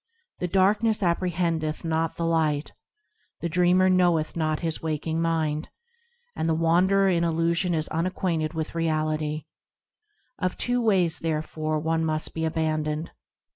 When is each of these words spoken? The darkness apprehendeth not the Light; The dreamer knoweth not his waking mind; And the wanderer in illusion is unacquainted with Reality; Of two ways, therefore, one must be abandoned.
The 0.39 0.47
darkness 0.47 1.03
apprehendeth 1.03 1.85
not 1.85 2.15
the 2.15 2.25
Light; 2.25 2.73
The 3.41 3.49
dreamer 3.49 3.87
knoweth 3.87 4.35
not 4.35 4.61
his 4.61 4.81
waking 4.81 5.21
mind; 5.21 5.69
And 6.35 6.49
the 6.49 6.55
wanderer 6.55 7.07
in 7.07 7.23
illusion 7.23 7.75
is 7.75 7.87
unacquainted 7.89 8.55
with 8.55 8.73
Reality; 8.73 9.45
Of 10.39 10.57
two 10.57 10.81
ways, 10.81 11.19
therefore, 11.19 11.77
one 11.77 12.03
must 12.03 12.33
be 12.33 12.45
abandoned. 12.45 13.11